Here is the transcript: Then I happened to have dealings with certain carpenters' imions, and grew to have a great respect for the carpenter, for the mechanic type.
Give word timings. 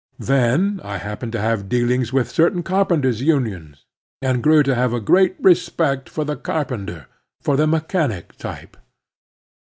Then 0.17 0.81
I 0.83 0.97
happened 0.97 1.31
to 1.33 1.39
have 1.39 1.69
dealings 1.69 2.11
with 2.11 2.27
certain 2.31 2.63
carpenters' 2.63 3.21
imions, 3.21 3.83
and 4.19 4.41
grew 4.41 4.63
to 4.63 4.73
have 4.73 4.93
a 4.93 4.99
great 4.99 5.35
respect 5.39 6.09
for 6.09 6.25
the 6.25 6.35
carpenter, 6.35 7.05
for 7.39 7.55
the 7.55 7.67
mechanic 7.67 8.35
type. 8.37 8.77